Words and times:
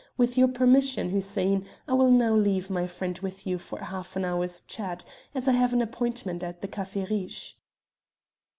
With 0.17 0.35
your 0.35 0.47
permission, 0.47 1.11
Hussein, 1.11 1.63
I 1.87 1.93
will 1.93 2.09
now 2.09 2.33
leave 2.33 2.71
my 2.71 2.87
friend 2.87 3.15
with 3.19 3.45
you 3.45 3.59
for 3.59 3.77
a 3.77 3.85
half 3.85 4.17
hour's 4.17 4.61
chat, 4.61 5.05
as 5.35 5.47
I 5.47 5.51
have 5.51 5.73
an 5.73 5.81
appointment 5.83 6.41
at 6.41 6.63
the 6.63 6.67
Café 6.67 7.07
Riche." 7.07 7.55